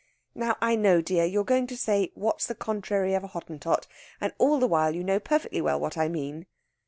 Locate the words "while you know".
4.65-5.19